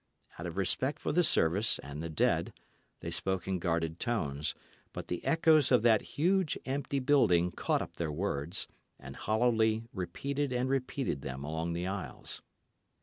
Out 0.39 0.47
of 0.47 0.57
respect 0.57 0.97
for 0.97 1.11
the 1.11 1.23
service 1.23 1.77
and 1.77 2.01
the 2.01 2.09
dead, 2.09 2.53
they 3.01 3.11
spoke 3.11 3.47
in 3.47 3.59
guarded 3.59 3.99
tones; 3.99 4.55
but 4.93 5.09
the 5.09 5.23
echoes 5.23 5.71
of 5.71 5.83
that 5.83 6.01
huge, 6.17 6.57
empty 6.65 6.97
building 6.97 7.51
caught 7.51 7.83
up 7.83 7.97
their 7.97 8.11
words, 8.11 8.67
and 8.99 9.15
hollowly 9.15 9.83
repeated 9.93 10.51
and 10.51 10.69
repeated 10.71 11.21
them 11.21 11.43
along 11.43 11.73
the 11.73 11.85
aisles. 11.85 12.41